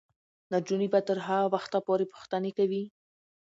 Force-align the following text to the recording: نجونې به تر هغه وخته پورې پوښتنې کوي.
نجونې 0.53 0.87
به 0.93 0.99
تر 1.07 1.17
هغه 1.27 1.47
وخته 1.53 1.77
پورې 1.87 2.05
پوښتنې 2.13 2.51
کوي. 2.57 2.83